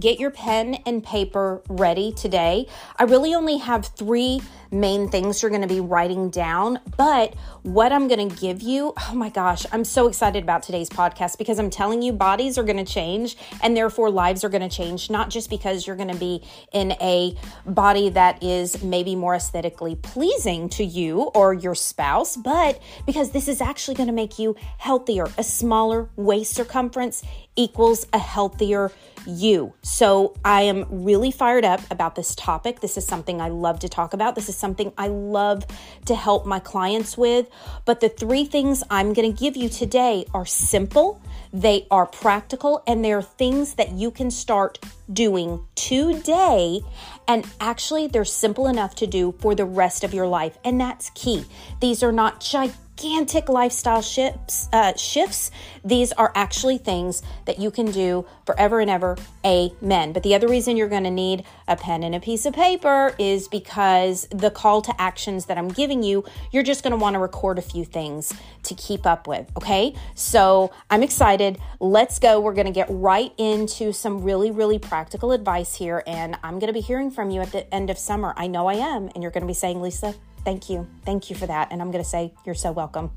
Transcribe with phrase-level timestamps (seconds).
[0.00, 2.66] get your pen and paper ready today.
[2.96, 6.78] I really only have three main things you're going to be writing down.
[6.96, 10.88] But what I'm going to give you, oh my gosh, I'm so excited about today's
[10.88, 14.68] podcast because I'm telling you, bodies are going to change and therefore lives are going
[14.68, 17.36] to change, not just because you're going to be in a
[17.66, 23.48] body that is maybe more aesthetically pleasing to you or your spouse, but because this
[23.48, 25.26] is actually going to make you healthier.
[25.38, 27.22] A smaller waist circumference
[27.56, 28.92] equals a healthier
[29.26, 29.74] you.
[29.82, 32.80] So I am really fired up about this topic.
[32.80, 34.34] This is something I love to talk about.
[34.34, 35.66] This is something I love
[36.04, 37.48] to help my clients with.
[37.84, 41.20] But the three things I'm going to give you today are simple,
[41.52, 44.78] they are practical, and they're things that you can start
[45.12, 46.82] doing today.
[47.26, 50.58] And actually, they're simple enough to do for the rest of your life.
[50.64, 51.46] And that's key.
[51.80, 55.50] These are not gigantic gigantic lifestyle shifts, uh, shifts.
[55.84, 59.16] These are actually things that you can do forever and ever.
[59.44, 60.12] Amen.
[60.12, 63.14] But the other reason you're going to need a pen and a piece of paper
[63.18, 67.14] is because the call to actions that I'm giving you, you're just going to want
[67.14, 68.32] to record a few things
[68.64, 69.50] to keep up with.
[69.56, 69.94] Okay.
[70.14, 71.58] So I'm excited.
[71.80, 72.40] Let's go.
[72.40, 76.02] We're going to get right into some really, really practical advice here.
[76.06, 78.34] And I'm going to be hearing from you at the end of summer.
[78.36, 79.10] I know I am.
[79.14, 80.86] And you're going to be saying, Lisa, Thank you.
[81.04, 81.70] Thank you for that.
[81.70, 83.10] And I'm going to say, you're so welcome.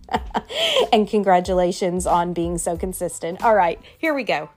[0.93, 3.43] and congratulations on being so consistent.
[3.43, 4.49] All right, here we go.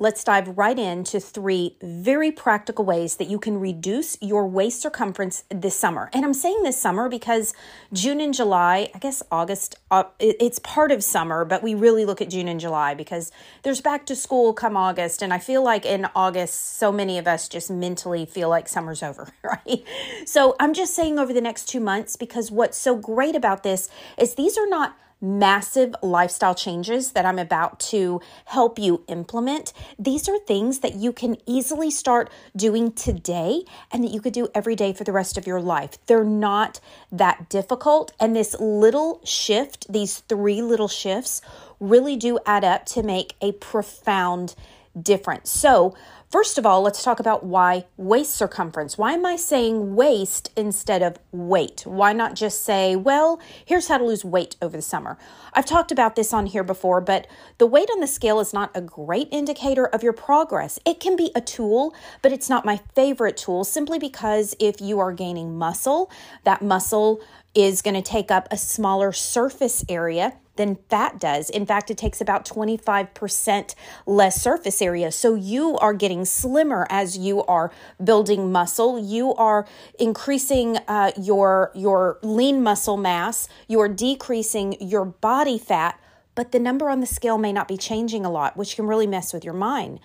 [0.00, 5.44] Let's dive right into three very practical ways that you can reduce your waist circumference
[5.50, 6.08] this summer.
[6.14, 7.52] And I'm saying this summer because
[7.92, 12.22] June and July, I guess August, uh, it's part of summer, but we really look
[12.22, 13.30] at June and July because
[13.62, 15.20] there's back to school come August.
[15.20, 19.02] And I feel like in August, so many of us just mentally feel like summer's
[19.02, 19.84] over, right?
[20.24, 23.90] So I'm just saying over the next two months because what's so great about this
[24.16, 30.28] is these are not massive lifestyle changes that I'm about to help you implement, these
[30.28, 34.76] are things that you can easily start doing today and that you could do every
[34.76, 35.98] day for the rest of your life.
[36.06, 36.80] They're not
[37.12, 38.12] that difficult.
[38.18, 41.42] And this little shift, these three little shifts,
[41.78, 44.54] really do add up to make a profound
[45.00, 45.50] difference.
[45.50, 45.94] So,
[46.30, 48.96] First of all, let's talk about why waist circumference.
[48.96, 51.82] Why am I saying waist instead of weight?
[51.84, 55.18] Why not just say, well, here's how to lose weight over the summer?
[55.54, 57.26] I've talked about this on here before, but
[57.58, 60.78] the weight on the scale is not a great indicator of your progress.
[60.86, 65.00] It can be a tool, but it's not my favorite tool simply because if you
[65.00, 66.12] are gaining muscle,
[66.44, 67.20] that muscle
[67.56, 71.48] is going to take up a smaller surface area than fat does.
[71.48, 75.10] In fact, it takes about 25% less surface area.
[75.10, 77.72] So you are getting slimmer as you are
[78.04, 79.02] building muscle.
[79.02, 79.66] You are
[79.98, 83.48] increasing uh, your, your lean muscle mass.
[83.68, 85.98] You are decreasing your body fat,
[86.34, 89.06] but the number on the scale may not be changing a lot, which can really
[89.06, 89.98] mess with your mind.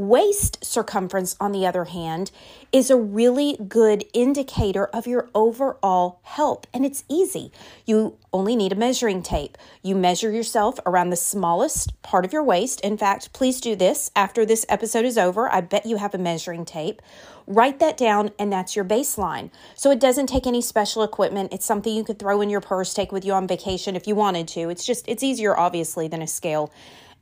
[0.00, 2.30] Waist circumference, on the other hand,
[2.72, 7.52] is a really good indicator of your overall health, and it's easy.
[7.84, 9.58] You only need a measuring tape.
[9.82, 12.80] You measure yourself around the smallest part of your waist.
[12.80, 15.52] In fact, please do this after this episode is over.
[15.52, 17.02] I bet you have a measuring tape.
[17.46, 19.50] Write that down, and that's your baseline.
[19.74, 21.52] So it doesn't take any special equipment.
[21.52, 24.14] It's something you could throw in your purse, take with you on vacation if you
[24.14, 24.70] wanted to.
[24.70, 26.72] It's just, it's easier, obviously, than a scale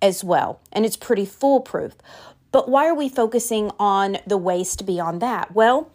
[0.01, 0.61] as well.
[0.73, 1.97] And it's pretty foolproof.
[2.51, 5.55] But why are we focusing on the waist beyond that?
[5.55, 5.91] Well,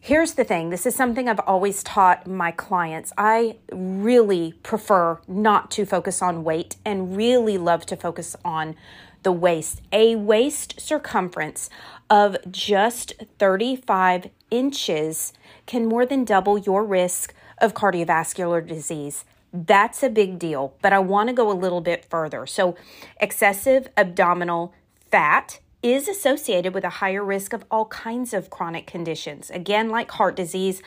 [0.00, 3.12] here's the thing this is something I've always taught my clients.
[3.18, 8.76] I really prefer not to focus on weight and really love to focus on
[9.24, 9.82] the waist.
[9.92, 11.68] A waist circumference
[12.08, 15.32] of just 35 inches
[15.66, 19.24] can more than double your risk of cardiovascular disease.
[19.52, 22.46] That's a big deal, but I want to go a little bit further.
[22.46, 22.76] So,
[23.20, 24.72] excessive abdominal
[25.10, 30.10] fat is associated with a higher risk of all kinds of chronic conditions, again, like
[30.10, 30.82] heart disease,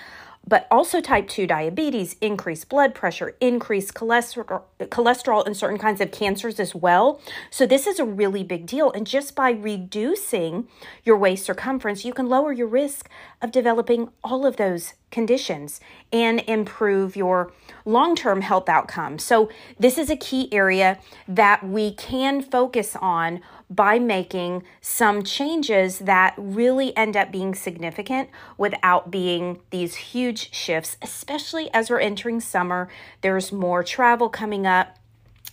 [0.45, 6.11] but also type 2 diabetes, increased blood pressure, increased cholesterol, cholesterol, and certain kinds of
[6.11, 7.21] cancers as well.
[7.49, 8.91] So, this is a really big deal.
[8.91, 10.67] And just by reducing
[11.05, 13.09] your waist circumference, you can lower your risk
[13.41, 15.79] of developing all of those conditions
[16.11, 17.51] and improve your
[17.85, 19.23] long term health outcomes.
[19.23, 25.99] So, this is a key area that we can focus on by making some changes
[25.99, 32.39] that really end up being significant without being these huge shifts, especially as we're entering
[32.39, 32.89] summer.
[33.21, 34.98] There's more travel coming up.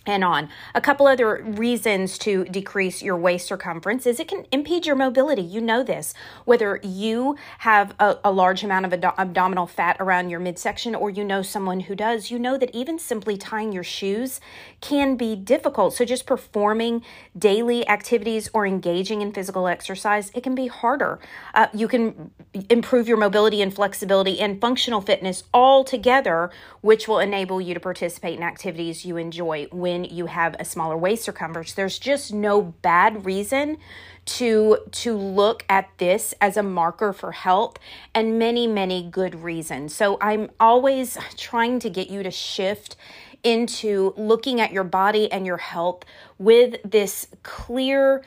[0.07, 0.49] And on.
[0.73, 5.41] A couple other reasons to decrease your waist circumference is it can impede your mobility.
[5.41, 6.13] You know this.
[6.45, 11.09] Whether you have a, a large amount of ad- abdominal fat around your midsection or
[11.09, 14.39] you know someone who does, you know that even simply tying your shoes
[14.81, 15.93] can be difficult.
[15.93, 17.03] So just performing
[17.37, 21.19] daily activities or engaging in physical exercise, it can be harder.
[21.53, 22.31] Uh, you can
[22.69, 26.49] improve your mobility and flexibility and functional fitness all together,
[26.81, 30.97] which will enable you to participate in activities you enjoy when you have a smaller
[30.97, 31.73] waist circumference.
[31.73, 33.77] There's just no bad reason
[34.25, 37.77] to to look at this as a marker for health
[38.13, 39.95] and many many good reasons.
[39.95, 42.95] So I'm always trying to get you to shift
[43.43, 46.03] into looking at your body and your health
[46.37, 48.23] with this clear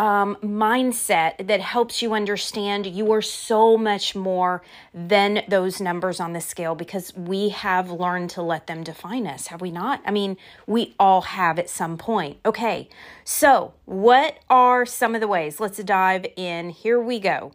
[0.00, 4.62] um, mindset that helps you understand you are so much more
[4.94, 9.48] than those numbers on the scale because we have learned to let them define us,
[9.48, 10.00] have we not?
[10.06, 12.38] I mean, we all have at some point.
[12.46, 12.88] Okay,
[13.24, 15.60] so what are some of the ways?
[15.60, 16.70] Let's dive in.
[16.70, 17.52] Here we go.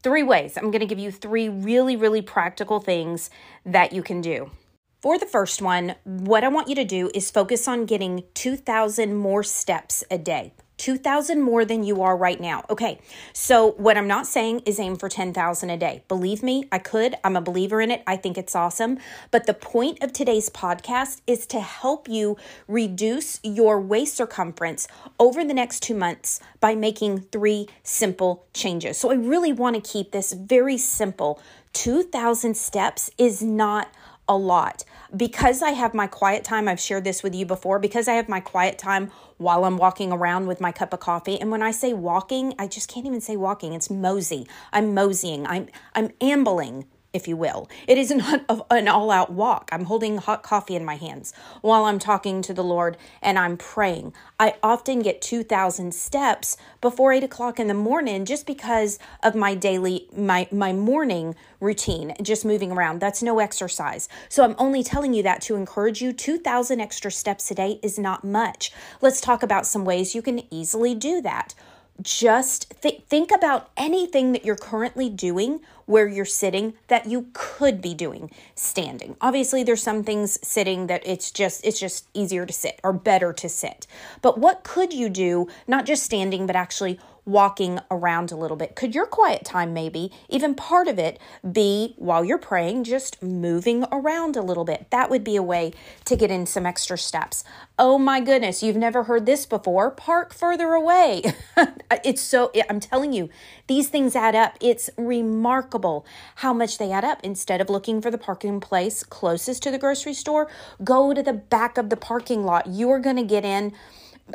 [0.00, 0.56] Three ways.
[0.56, 3.28] I'm going to give you three really, really practical things
[3.66, 4.52] that you can do.
[5.00, 9.16] For the first one, what I want you to do is focus on getting 2,000
[9.16, 10.52] more steps a day.
[10.78, 12.64] 2,000 more than you are right now.
[12.70, 12.98] Okay,
[13.32, 16.02] so what I'm not saying is aim for 10,000 a day.
[16.08, 17.16] Believe me, I could.
[17.22, 18.02] I'm a believer in it.
[18.06, 18.98] I think it's awesome.
[19.30, 22.36] But the point of today's podcast is to help you
[22.66, 24.88] reduce your waist circumference
[25.18, 28.96] over the next two months by making three simple changes.
[28.98, 31.40] So I really want to keep this very simple.
[31.72, 33.88] 2,000 steps is not
[34.28, 34.84] a lot.
[35.16, 38.28] Because I have my quiet time, I've shared this with you before, because I have
[38.28, 41.40] my quiet time while I'm walking around with my cup of coffee.
[41.40, 43.72] And when I say walking, I just can't even say walking.
[43.72, 44.46] It's mosey.
[44.72, 45.46] I'm moseying.
[45.46, 47.68] I'm I'm ambling if you will.
[47.86, 49.68] It is not an all out walk.
[49.72, 51.32] I'm holding hot coffee in my hands
[51.62, 54.12] while I'm talking to the Lord and I'm praying.
[54.38, 59.54] I often get 2,000 steps before 8 o'clock in the morning just because of my
[59.54, 63.00] daily, my, my morning routine, just moving around.
[63.00, 64.08] That's no exercise.
[64.28, 66.12] So I'm only telling you that to encourage you.
[66.12, 68.70] 2,000 extra steps a day is not much.
[69.00, 71.54] Let's talk about some ways you can easily do that
[72.02, 77.80] just th- think about anything that you're currently doing where you're sitting that you could
[77.80, 79.16] be doing standing.
[79.20, 83.32] Obviously there's some things sitting that it's just it's just easier to sit or better
[83.32, 83.86] to sit.
[84.22, 88.74] But what could you do not just standing but actually walking around a little bit.
[88.74, 91.18] Could your quiet time, maybe, even part of it,
[91.52, 94.86] be while you're praying, just moving around a little bit?
[94.90, 95.72] That would be a way
[96.06, 97.44] to get in some extra steps.
[97.78, 99.90] Oh my goodness, you've never heard this before.
[99.90, 101.22] Park further away.
[102.02, 103.28] it's so, I'm telling you,
[103.66, 104.56] these things add up.
[104.60, 107.20] It's remarkable how much they add up.
[107.22, 110.48] Instead of looking for the parking place closest to the grocery store,
[110.82, 112.66] go to the back of the parking lot.
[112.66, 113.74] You are going to get in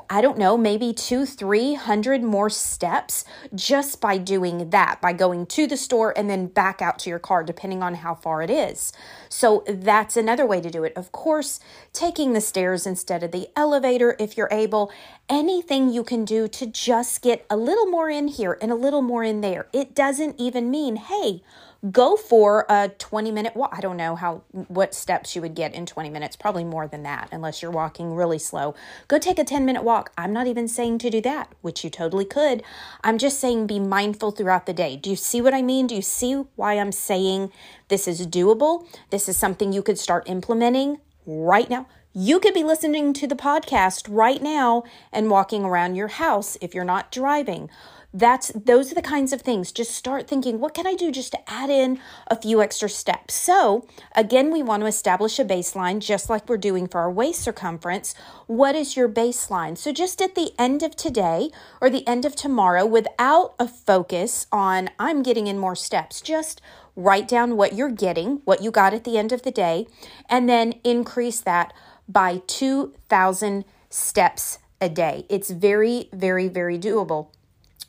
[0.09, 5.45] I don't know, maybe two, three hundred more steps just by doing that, by going
[5.47, 8.49] to the store and then back out to your car, depending on how far it
[8.49, 8.91] is.
[9.29, 10.93] So that's another way to do it.
[10.95, 11.59] Of course,
[11.91, 14.91] taking the stairs instead of the elevator if you're able,
[15.29, 19.01] anything you can do to just get a little more in here and a little
[19.01, 19.67] more in there.
[19.73, 21.41] It doesn't even mean, hey,
[21.91, 23.73] go for a 20 minute walk.
[23.75, 27.03] I don't know how what steps you would get in 20 minutes, probably more than
[27.03, 28.73] that unless you're walking really slow.
[29.07, 30.11] Go take a 10 minute walk.
[30.17, 32.63] I'm not even saying to do that, which you totally could.
[33.03, 34.95] I'm just saying be mindful throughout the day.
[34.95, 35.87] Do you see what I mean?
[35.87, 37.51] Do you see why I'm saying
[37.89, 38.87] this is doable?
[39.09, 41.87] This is something you could start implementing right now.
[42.15, 46.75] You could be listening to the podcast right now and walking around your house if
[46.75, 47.71] you're not driving
[48.13, 49.71] that's those are the kinds of things.
[49.71, 53.33] Just start thinking what can i do just to add in a few extra steps?
[53.33, 57.41] So again we want to establish a baseline just like we're doing for our waist
[57.41, 58.13] circumference.
[58.45, 59.77] What is your baseline?
[59.77, 61.49] So just at the end of today
[61.81, 66.61] or the end of tomorrow without a focus on i'm getting in more steps just
[66.95, 69.87] write down what you're getting what you got at the end of the day
[70.29, 71.73] and then increase that
[72.07, 75.25] by 2000 steps a day.
[75.29, 77.29] It's very very very doable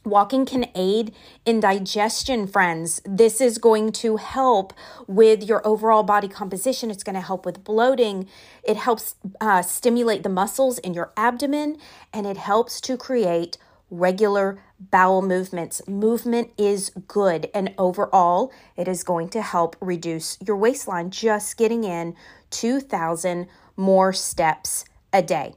[0.04, 1.14] Walking can aid
[1.46, 3.00] in digestion, friends.
[3.06, 4.74] This is going to help
[5.06, 6.90] with your overall body composition.
[6.90, 8.28] It's going to help with bloating.
[8.62, 11.78] It helps uh, stimulate the muscles in your abdomen
[12.12, 13.56] and it helps to create
[13.90, 15.80] regular bowel movements.
[15.88, 21.84] Movement is good, and overall, it is going to help reduce your waistline just getting
[21.84, 22.14] in
[22.50, 23.46] 2,000
[23.76, 25.54] more steps a day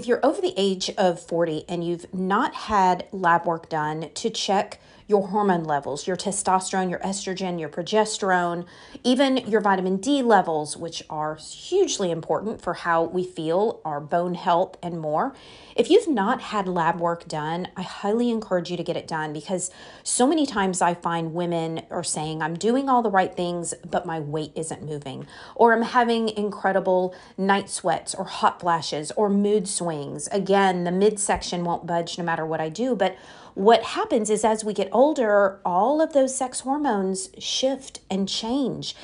[0.00, 4.30] if you're over the age of 40 and you've not had lab work done to
[4.30, 4.80] check
[5.10, 8.64] your hormone levels, your testosterone, your estrogen, your progesterone,
[9.02, 14.34] even your vitamin D levels, which are hugely important for how we feel, our bone
[14.34, 15.34] health, and more.
[15.74, 19.32] If you've not had lab work done, I highly encourage you to get it done
[19.32, 19.72] because
[20.04, 24.06] so many times I find women are saying, I'm doing all the right things, but
[24.06, 25.26] my weight isn't moving,
[25.56, 30.28] or I'm having incredible night sweats or hot flashes or mood swings.
[30.28, 33.16] Again, the midsection won't budge no matter what I do, but
[33.54, 38.94] what happens is as we get older, all of those sex hormones shift and change.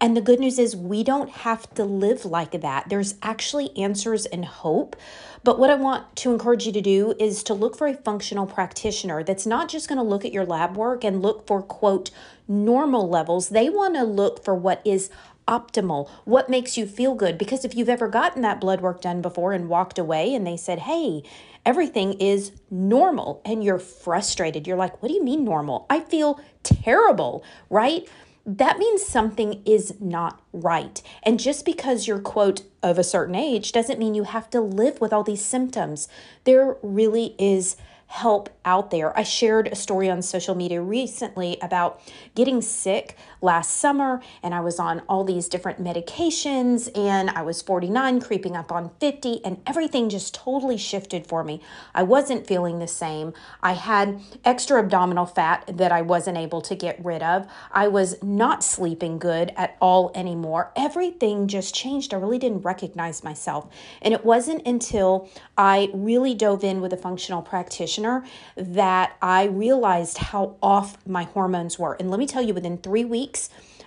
[0.00, 2.88] And the good news is, we don't have to live like that.
[2.90, 4.94] There's actually answers and hope.
[5.42, 8.46] But what I want to encourage you to do is to look for a functional
[8.46, 12.10] practitioner that's not just going to look at your lab work and look for, quote,
[12.48, 13.48] normal levels.
[13.50, 15.10] They want to look for what is
[15.48, 17.38] optimal, what makes you feel good.
[17.38, 20.56] Because if you've ever gotten that blood work done before and walked away and they
[20.56, 21.22] said, hey,
[21.64, 25.86] everything is normal and you're frustrated, you're like, what do you mean normal?
[25.88, 28.08] I feel terrible, right?
[28.46, 31.02] that means something is not right.
[31.24, 35.00] And just because you're, quote, of a certain age doesn't mean you have to live
[35.00, 36.06] with all these symptoms.
[36.44, 37.76] There really is
[38.08, 39.16] help out there.
[39.18, 42.00] I shared a story on social media recently about
[42.34, 47.62] getting sick last summer and I was on all these different medications and I was
[47.62, 51.60] 49 creeping up on 50 and everything just totally shifted for me.
[51.94, 53.34] I wasn't feeling the same.
[53.62, 57.46] I had extra abdominal fat that I wasn't able to get rid of.
[57.70, 60.72] I was not sleeping good at all anymore.
[60.76, 62.14] Everything just changed.
[62.14, 63.68] I really didn't recognize myself.
[64.02, 68.24] And it wasn't until I really dove in with a functional practitioner
[68.56, 71.94] that I realized how off my hormones were.
[71.94, 73.25] And let me tell you, within three weeks,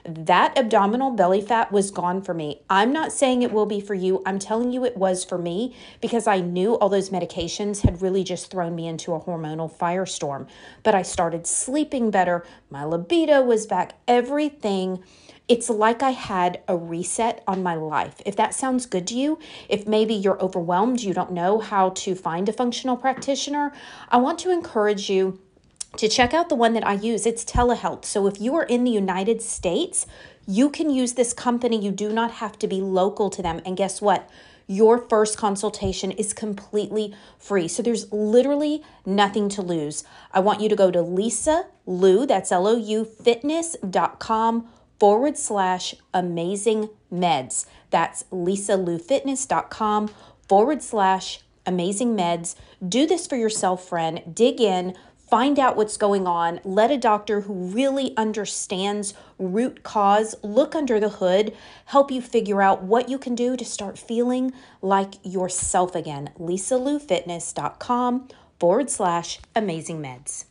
[0.05, 2.61] that abdominal belly fat was gone for me.
[2.69, 4.21] I'm not saying it will be for you.
[4.25, 8.23] I'm telling you it was for me because I knew all those medications had really
[8.23, 10.47] just thrown me into a hormonal firestorm.
[10.83, 12.45] But I started sleeping better.
[12.69, 13.95] My libido was back.
[14.07, 15.03] Everything
[15.49, 18.21] it's like I had a reset on my life.
[18.23, 22.13] If that sounds good to you, if maybe you're overwhelmed, you don't know how to
[22.13, 23.73] find a functional practitioner,
[24.09, 25.39] I want to encourage you
[25.97, 27.25] to check out the one that I use.
[27.25, 28.05] It's telehealth.
[28.05, 30.05] So if you are in the United States,
[30.47, 31.79] you can use this company.
[31.79, 33.61] You do not have to be local to them.
[33.65, 34.29] And guess what?
[34.67, 37.67] Your first consultation is completely free.
[37.67, 40.03] So there's literally nothing to lose.
[40.31, 44.67] I want you to go to Lisa Lou, that's L O U fitness.com
[44.99, 47.65] forward slash amazing meds.
[47.89, 50.11] That's Lisa lisaloufitness.com
[50.47, 52.55] forward slash amazing meds.
[52.87, 54.21] Do this for yourself, friend.
[54.35, 54.95] Dig in,
[55.29, 56.59] find out what's going on.
[56.63, 61.55] Let a doctor who really understands root cause look under the hood,
[61.85, 66.31] help you figure out what you can do to start feeling like yourself again.
[66.39, 68.27] lisaloufitness.com
[68.59, 70.45] forward slash amazing meds.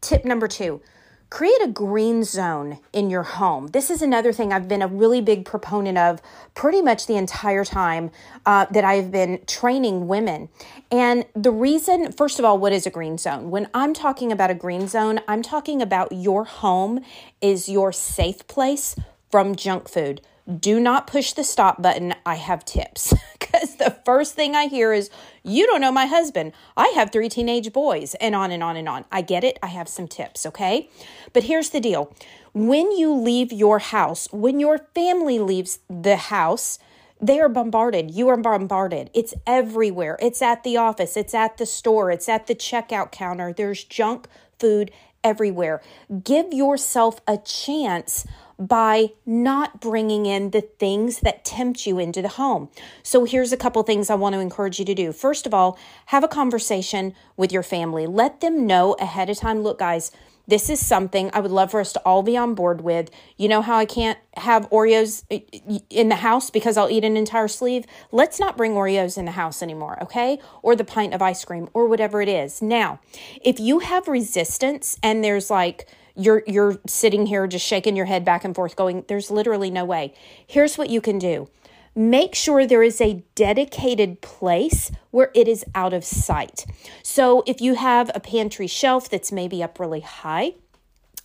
[0.00, 0.80] Tip number two
[1.30, 3.66] Create a green zone in your home.
[3.68, 6.22] This is another thing I've been a really big proponent of
[6.54, 8.10] pretty much the entire time
[8.46, 10.48] uh, that I've been training women.
[10.90, 13.50] And the reason, first of all, what is a green zone?
[13.50, 17.04] When I'm talking about a green zone, I'm talking about your home
[17.42, 18.96] is your safe place
[19.30, 20.22] from junk food.
[20.48, 22.14] Do not push the stop button.
[22.24, 23.14] I have tips.
[23.50, 25.08] Because the first thing I hear is,
[25.42, 26.52] You don't know my husband.
[26.76, 29.06] I have three teenage boys, and on and on and on.
[29.10, 29.58] I get it.
[29.62, 30.90] I have some tips, okay?
[31.32, 32.14] But here's the deal
[32.52, 36.78] when you leave your house, when your family leaves the house,
[37.20, 38.10] they are bombarded.
[38.10, 39.10] You are bombarded.
[39.14, 40.18] It's everywhere.
[40.20, 43.52] It's at the office, it's at the store, it's at the checkout counter.
[43.52, 44.28] There's junk
[44.58, 44.90] food
[45.24, 45.80] everywhere.
[46.22, 48.26] Give yourself a chance
[48.58, 52.68] by not bringing in the things that tempt you into the home.
[53.02, 55.12] So, here's a couple things I want to encourage you to do.
[55.12, 58.06] First of all, have a conversation with your family.
[58.06, 60.10] Let them know ahead of time look, guys,
[60.48, 63.10] this is something I would love for us to all be on board with.
[63.36, 67.18] You know how I can't have Oreos uh, in the house because I'll eat an
[67.18, 67.84] entire sleeve?
[68.10, 70.40] Let's not bring Oreos in the house anymore, okay?
[70.62, 72.62] Or the pint of ice cream or whatever it is.
[72.62, 72.98] Now,
[73.44, 75.86] if you have resistance and there's like,
[76.18, 79.84] you're you're sitting here just shaking your head back and forth going there's literally no
[79.84, 80.12] way
[80.46, 81.48] here's what you can do
[81.94, 86.66] make sure there is a dedicated place where it is out of sight
[87.02, 90.52] so if you have a pantry shelf that's maybe up really high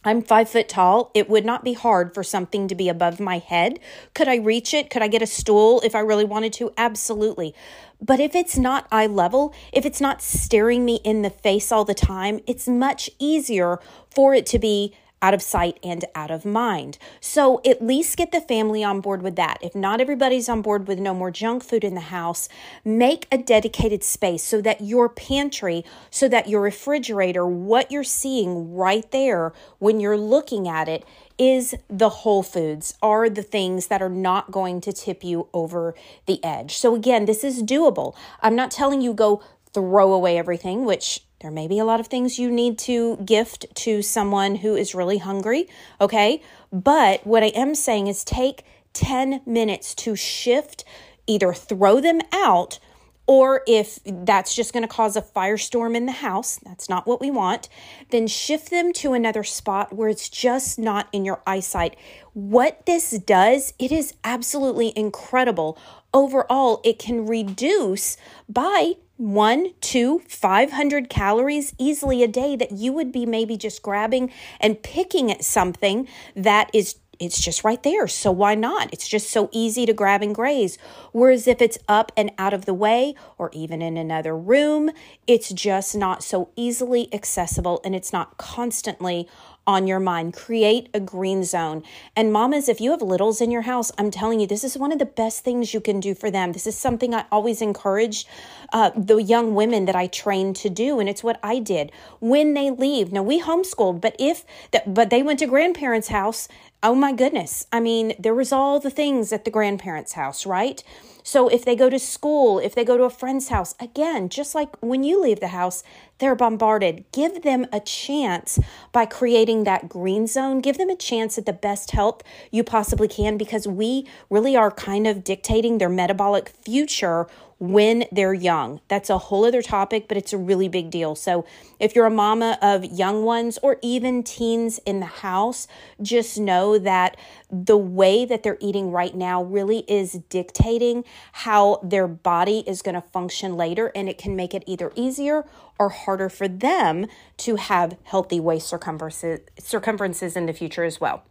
[0.06, 1.12] I'm five foot tall.
[1.14, 3.80] It would not be hard for something to be above my head.
[4.14, 4.90] Could I reach it?
[4.90, 6.74] Could I get a stool if I really wanted to?
[6.78, 7.56] Absolutely.
[8.04, 11.86] But if it's not eye level, if it's not staring me in the face all
[11.86, 13.80] the time, it's much easier
[14.10, 16.98] for it to be out of sight and out of mind.
[17.22, 19.58] So at least get the family on board with that.
[19.62, 22.50] If not everybody's on board with no more junk food in the house,
[22.84, 28.76] make a dedicated space so that your pantry, so that your refrigerator, what you're seeing
[28.76, 31.06] right there when you're looking at it,
[31.38, 35.96] is the whole foods, are the things that are not going to tip you over
[36.26, 36.78] the edge.
[36.78, 38.16] So, again, this is doable.
[38.42, 39.42] I'm not telling you go
[39.74, 43.66] throw away everything, which there may be a lot of things you need to gift
[43.76, 45.68] to someone who is really hungry,
[46.00, 46.42] okay?
[46.72, 48.64] But what I am saying is take
[48.94, 50.86] 10 minutes to shift,
[51.28, 52.80] either throw them out
[53.26, 57.22] or if that's just going to cause a firestorm in the house, that's not what
[57.22, 57.70] we want,
[58.10, 61.96] then shift them to another spot where it's just not in your eyesight.
[62.34, 65.78] What this does, it is absolutely incredible.
[66.14, 68.18] Overall, it can reduce
[68.50, 74.32] by one, two, 500 calories easily a day that you would be maybe just grabbing
[74.60, 78.08] and picking at something that is it's just right there.
[78.08, 78.94] So why not?
[78.94, 80.78] It's just so easy to grab and graze.
[81.12, 84.92] Whereas if it's up and out of the way or even in another room,
[85.28, 89.28] it's just not so easily accessible and it's not constantly
[89.66, 90.34] on your mind.
[90.34, 91.84] Create a green zone.
[92.16, 94.92] And mamas, if you have littles in your house, I'm telling you, this is one
[94.92, 96.52] of the best things you can do for them.
[96.52, 98.26] This is something I always encourage
[98.74, 102.56] uh, the young women that I trained to do, and it's what I did when
[102.56, 103.14] they leave.
[103.14, 106.48] Now we homeschooled, but if that, but they went to grandparents' house.
[106.82, 107.68] Oh my goodness!
[107.72, 110.84] I mean, there was all the things at the grandparents' house, right?
[111.24, 114.54] So if they go to school, if they go to a friend's house, again, just
[114.54, 115.82] like when you leave the house,
[116.18, 117.06] they're bombarded.
[117.14, 118.60] Give them a chance
[118.92, 120.60] by creating that green zone.
[120.60, 124.70] Give them a chance at the best health you possibly can because we really are
[124.70, 127.28] kind of dictating their metabolic future
[127.64, 128.82] when they're young.
[128.90, 131.16] That's a whole other topic, but it's a really big deal.
[131.16, 131.46] So,
[131.80, 135.66] if you're a mama of young ones or even teens in the house,
[136.02, 137.16] just know that
[137.50, 142.96] the way that they're eating right now really is dictating how their body is going
[142.96, 145.46] to function later, and it can make it either easier
[145.80, 147.06] or harder for them
[147.38, 151.24] to have healthy waist circumferences, circumferences in the future as well.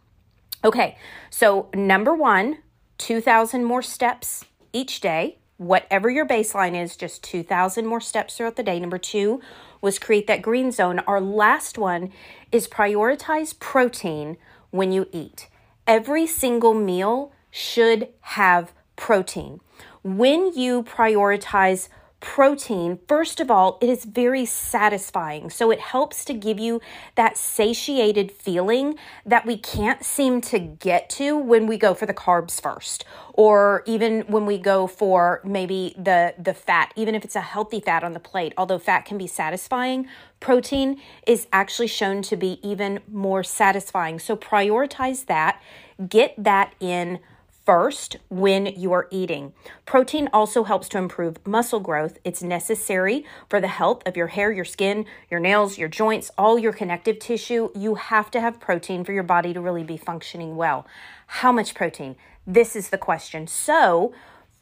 [0.65, 0.97] Okay,
[1.29, 2.57] so number one,
[2.97, 8.63] 2,000 more steps each day whatever your baseline is, just 2,000 more steps throughout the
[8.63, 8.79] day.
[8.79, 9.41] Number two
[9.81, 10.99] was create that green zone.
[10.99, 12.11] Our last one
[12.51, 14.37] is prioritize protein
[14.71, 15.47] when you eat.
[15.85, 19.59] Every single meal should have protein.
[20.03, 21.89] When you prioritize
[22.23, 25.49] protein, first of all, it is very satisfying.
[25.49, 26.79] So it helps to give you
[27.15, 28.95] that satiated feeling
[29.25, 33.83] that we can't seem to get to when we go for the carbs first or
[33.85, 38.05] even when we go for maybe the the fat, even if it's a healthy fat
[38.05, 38.53] on the plate.
[38.57, 40.07] Although fat can be satisfying,
[40.39, 44.17] protein is actually shown to be even more satisfying.
[44.17, 45.61] So prioritize that.
[46.07, 47.19] Get that in
[47.65, 49.53] first when you are eating.
[49.85, 52.17] Protein also helps to improve muscle growth.
[52.23, 56.59] It's necessary for the health of your hair, your skin, your nails, your joints, all
[56.59, 57.69] your connective tissue.
[57.75, 60.85] You have to have protein for your body to really be functioning well.
[61.27, 62.15] How much protein?
[62.45, 63.47] This is the question.
[63.47, 64.13] So,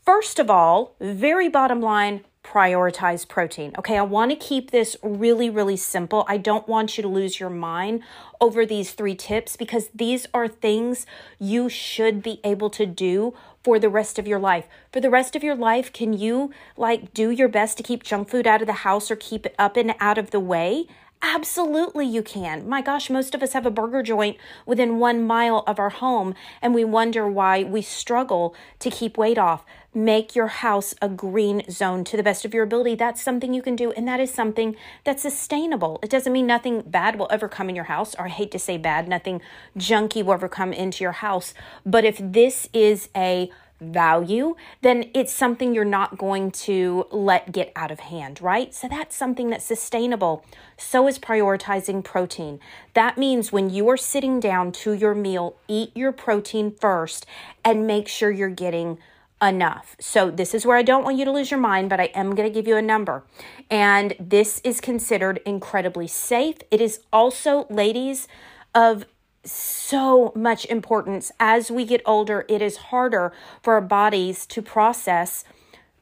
[0.06, 3.74] first of all, very bottom line, prioritize protein.
[3.78, 6.26] Okay, I want to keep this really, really simple.
[6.28, 8.02] I don't want you to lose your mind
[8.40, 11.06] over these three tips because these are things
[11.40, 14.66] you should be able to do for the rest of your life.
[14.92, 18.30] For the rest of your life, can you like do your best to keep junk
[18.30, 20.88] food out of the house or keep it up and out of the way?
[21.24, 22.68] Absolutely, you can.
[22.68, 26.34] My gosh, most of us have a burger joint within one mile of our home,
[26.64, 29.64] and we wonder why we struggle to keep weight off.
[29.94, 32.96] Make your house a green zone to the best of your ability.
[32.96, 36.00] That's something you can do, and that is something that's sustainable.
[36.02, 38.60] It doesn't mean nothing bad will ever come in your house, or I hate to
[38.60, 39.42] say bad, nothing
[39.78, 41.54] junky will ever come into your house.
[41.86, 43.52] But if this is a
[43.82, 48.74] value, then it's something you're not going to let get out of hand, right?
[48.74, 50.46] So that's something that's sustainable.
[50.78, 52.60] So is prioritizing protein.
[52.94, 57.26] That means when you are sitting down to your meal, eat your protein first
[57.66, 59.00] and make sure you're getting
[59.42, 59.96] enough.
[60.00, 62.36] So, this is where I don't want you to lose your mind, but I am
[62.36, 63.24] going to give you a number.
[63.70, 66.58] And this is considered incredibly safe.
[66.70, 68.28] It is also, ladies,
[68.76, 69.06] of
[69.44, 71.32] so much importance.
[71.40, 75.44] As we get older, it is harder for our bodies to process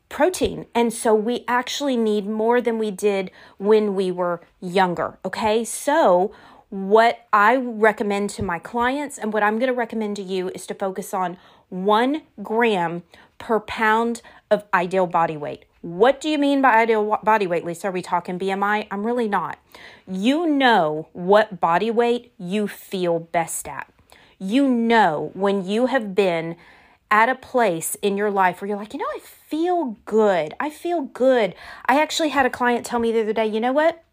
[0.09, 0.65] protein.
[0.75, 5.19] And so we actually need more than we did when we were younger.
[5.23, 5.63] Okay.
[5.63, 6.33] So,
[6.69, 10.67] what I recommend to my clients and what I'm going to recommend to you is
[10.67, 11.37] to focus on
[11.69, 13.03] one gram
[13.37, 15.65] per pound of ideal body weight.
[15.81, 17.87] What do you mean by ideal body weight, Lisa?
[17.87, 18.87] Are we talking BMI?
[18.91, 19.59] I'm really not.
[20.05, 23.91] You know what body weight you feel best at.
[24.37, 26.57] You know when you have been
[27.11, 30.53] at a place in your life where you're like, you know, I feel good.
[30.59, 31.55] I feel good.
[31.85, 34.03] I actually had a client tell me the other day, you know what?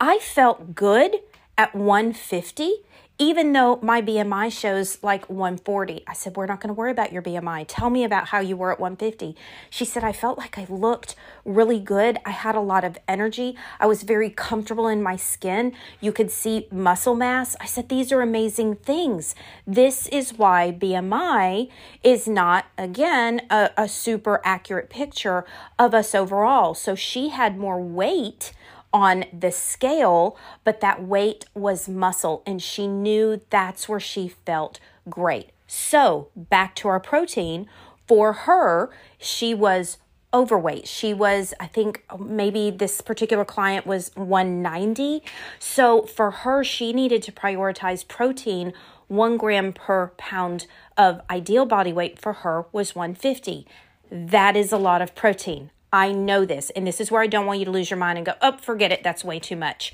[0.00, 1.16] I felt good
[1.58, 2.76] at 150
[3.20, 6.02] even though my BMI shows like 140.
[6.06, 7.66] I said, We're not going to worry about your BMI.
[7.68, 9.36] Tell me about how you were at 150.
[9.68, 12.18] She said, I felt like I looked really good.
[12.24, 13.56] I had a lot of energy.
[13.78, 15.74] I was very comfortable in my skin.
[16.00, 17.54] You could see muscle mass.
[17.60, 19.34] I said, These are amazing things.
[19.66, 21.68] This is why BMI
[22.02, 25.44] is not, again, a, a super accurate picture
[25.78, 26.72] of us overall.
[26.74, 28.52] So she had more weight
[28.92, 34.80] on the scale, but that weight was muscle, and she knew that's where she felt
[35.08, 35.50] great.
[35.66, 37.68] So, back to our protein.
[38.08, 39.98] For her, she was
[40.34, 40.88] overweight.
[40.88, 45.22] She was, I think, maybe this particular client was 190.
[45.60, 48.72] So, for her, she needed to prioritize protein.
[49.06, 53.66] One gram per pound of ideal body weight for her was 150.
[54.10, 55.70] That is a lot of protein.
[55.92, 58.18] I know this, and this is where I don't want you to lose your mind
[58.18, 59.92] and go, oh, forget it, that's way too much.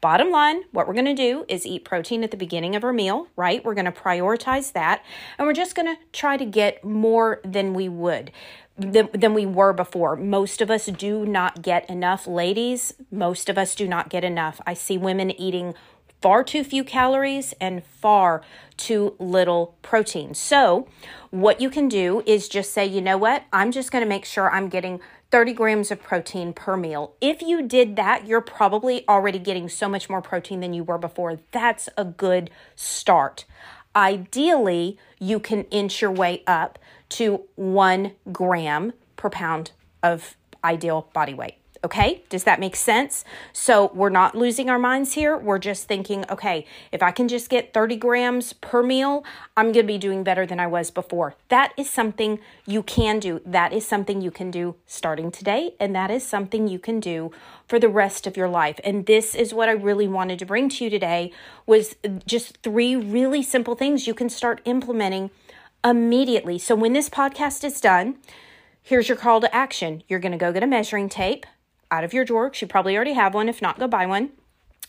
[0.00, 2.92] Bottom line, what we're going to do is eat protein at the beginning of our
[2.92, 3.64] meal, right?
[3.64, 5.02] We're going to prioritize that,
[5.36, 8.30] and we're just going to try to get more than we would
[8.78, 10.16] than, than we were before.
[10.16, 12.26] Most of us do not get enough.
[12.26, 14.60] Ladies, most of us do not get enough.
[14.66, 15.74] I see women eating
[16.20, 18.42] far too few calories and far
[18.76, 20.34] too little protein.
[20.34, 20.88] So,
[21.30, 23.44] what you can do is just say, you know what?
[23.52, 27.14] I'm just going to make sure I'm getting 30 grams of protein per meal.
[27.20, 30.98] If you did that, you're probably already getting so much more protein than you were
[30.98, 31.38] before.
[31.52, 33.44] That's a good start.
[33.94, 36.78] Ideally, you can inch your way up
[37.10, 41.56] to one gram per pound of ideal body weight.
[41.84, 43.24] Okay, does that make sense?
[43.52, 45.36] So we're not losing our minds here.
[45.36, 49.24] We're just thinking, okay, if I can just get 30 grams per meal,
[49.56, 51.36] I'm going to be doing better than I was before.
[51.48, 53.40] That is something you can do.
[53.46, 57.30] That is something you can do starting today, and that is something you can do
[57.68, 58.80] for the rest of your life.
[58.82, 61.32] And this is what I really wanted to bring to you today
[61.64, 61.94] was
[62.26, 65.30] just three really simple things you can start implementing
[65.84, 66.58] immediately.
[66.58, 68.16] So when this podcast is done,
[68.82, 70.02] here's your call to action.
[70.08, 71.46] You're going to go get a measuring tape
[71.90, 72.52] out of your drawer.
[72.54, 73.48] You probably already have one.
[73.48, 74.30] If not, go buy one.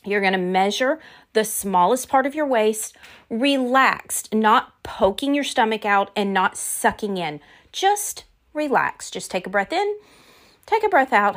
[0.06, 1.00] You're going to measure
[1.34, 2.96] the smallest part of your waist,
[3.30, 7.42] relaxed, not poking your stomach out and not sucking in.
[7.72, 9.12] Just relax.
[9.12, 9.98] Just take a breath in,
[10.66, 11.36] take a breath out,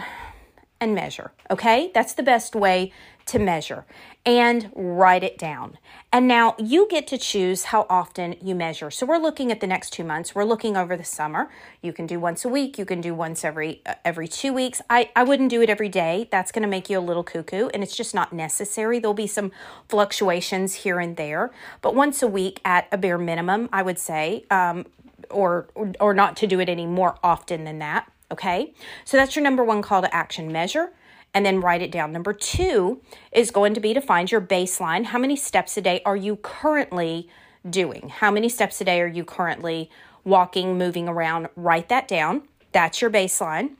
[0.80, 1.32] and measure.
[1.50, 1.90] Okay?
[1.94, 2.92] That's the best way
[3.26, 3.84] to measure
[4.24, 5.78] and write it down.
[6.12, 8.90] And now you get to choose how often you measure.
[8.90, 10.34] So we're looking at the next 2 months.
[10.34, 11.50] We're looking over the summer.
[11.80, 14.80] You can do once a week, you can do once every uh, every 2 weeks.
[14.88, 16.28] I I wouldn't do it every day.
[16.30, 19.00] That's going to make you a little cuckoo and it's just not necessary.
[19.00, 19.50] There'll be some
[19.88, 24.44] fluctuations here and there, but once a week at a bare minimum, I would say
[24.50, 24.86] um,
[25.30, 28.10] or, or or not to do it any more often than that.
[28.30, 28.72] Okay,
[29.04, 30.92] so that's your number one call to action measure
[31.34, 32.12] and then write it down.
[32.12, 33.00] Number two
[33.32, 35.06] is going to be to find your baseline.
[35.06, 37.28] How many steps a day are you currently
[37.68, 38.08] doing?
[38.08, 39.90] How many steps a day are you currently
[40.24, 41.48] walking, moving around?
[41.56, 42.42] Write that down.
[42.72, 43.76] That's your baseline.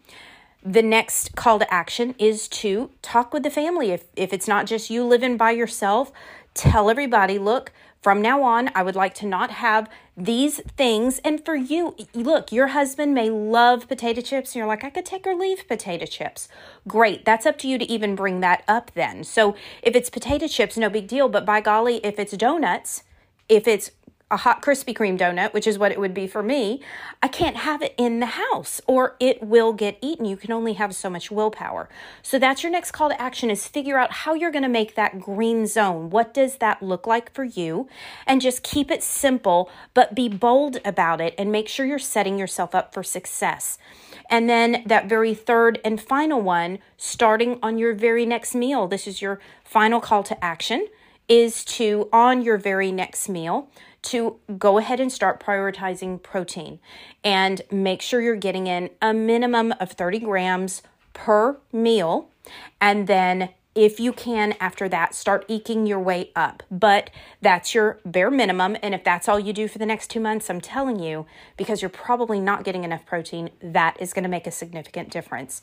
[0.65, 3.91] The next call to action is to talk with the family.
[3.91, 6.12] If, if it's not just you living by yourself,
[6.55, 11.21] tell everybody look, from now on, I would like to not have these things.
[11.21, 15.07] And for you, look, your husband may love potato chips, and you're like, I could
[15.07, 16.49] take or leave potato chips.
[16.87, 17.25] Great.
[17.25, 19.23] That's up to you to even bring that up then.
[19.25, 21.29] So if it's potato chips, no big deal.
[21.29, 23.05] But by golly, if it's donuts,
[23.49, 23.93] if it's
[24.33, 26.81] a hot Krispy Kreme donut, which is what it would be for me,
[27.23, 30.25] I can't have it in the house or it will get eaten.
[30.25, 31.88] You can only have so much willpower.
[32.23, 34.95] So that's your next call to action is figure out how you're going to make
[34.95, 36.09] that green zone.
[36.09, 37.88] What does that look like for you?
[38.27, 42.38] And just keep it simple, but be bold about it and make sure you're setting
[42.38, 43.79] yourself up for success.
[44.31, 48.88] And then that very third and final one, starting on your very next meal.
[48.88, 50.88] This is your final call to action
[51.29, 53.71] is to on your very next meal
[54.03, 56.81] to go ahead and start prioritizing protein
[57.23, 62.29] and make sure you're getting in a minimum of 30 grams per meal.
[62.81, 66.62] And then if you can after that start eking your way up.
[66.71, 67.11] But
[67.41, 68.77] that's your bare minimum.
[68.83, 71.81] And if that's all you do for the next 2 months I'm telling you because
[71.81, 75.62] you're probably not getting enough protein that is going to make a significant difference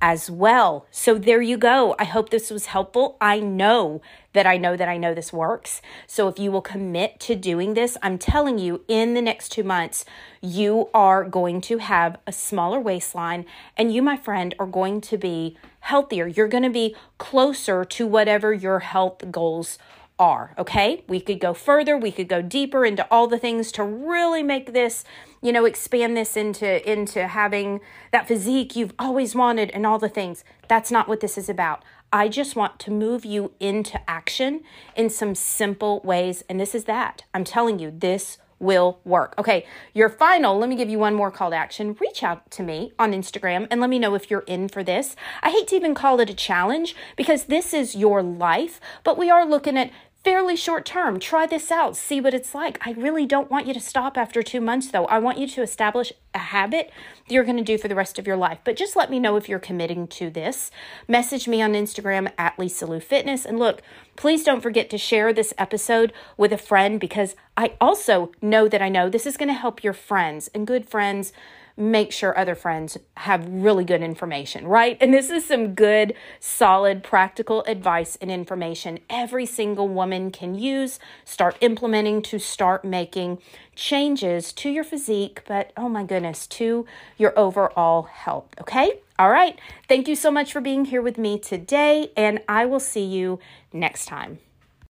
[0.00, 0.86] as well.
[0.90, 1.94] So there you go.
[1.98, 3.16] I hope this was helpful.
[3.20, 4.02] I know
[4.34, 5.80] that I know that I know this works.
[6.06, 9.64] So if you will commit to doing this, I'm telling you, in the next two
[9.64, 10.04] months,
[10.42, 15.16] you are going to have a smaller waistline and you, my friend, are going to
[15.16, 16.26] be healthier.
[16.26, 19.78] You're going to be closer to whatever your health goals
[20.18, 20.54] are.
[20.58, 21.04] Okay.
[21.08, 24.72] We could go further, we could go deeper into all the things to really make
[24.72, 25.04] this
[25.46, 27.80] you know expand this into into having
[28.10, 31.84] that physique you've always wanted and all the things that's not what this is about
[32.12, 34.62] i just want to move you into action
[34.96, 39.34] in some simple ways and this is that i'm telling you this will work.
[39.38, 41.94] Okay, your final, let me give you one more call to action.
[42.00, 45.14] Reach out to me on Instagram and let me know if you're in for this.
[45.42, 49.28] I hate to even call it a challenge because this is your life, but we
[49.28, 49.90] are looking at
[50.26, 51.20] fairly short term.
[51.20, 52.84] Try this out, see what it's like.
[52.84, 55.04] I really don't want you to stop after two months, though.
[55.04, 56.90] I want you to establish a habit
[57.28, 58.58] that you're going to do for the rest of your life.
[58.64, 60.72] But just let me know if you're committing to this.
[61.06, 63.44] Message me on Instagram at Lisa Lou Fitness.
[63.44, 63.82] And look,
[64.16, 68.82] please don't forget to share this episode with a friend because I also know that
[68.82, 71.32] I know this is going to help your friends and good friends
[71.76, 74.96] make sure other friends have really good information, right?
[75.00, 80.98] And this is some good, solid, practical advice and information every single woman can use,
[81.24, 83.38] start implementing to start making
[83.74, 86.86] changes to your physique, but oh my goodness, to
[87.18, 89.00] your overall health, okay?
[89.18, 89.58] All right.
[89.88, 93.38] Thank you so much for being here with me today, and I will see you
[93.72, 94.38] next time.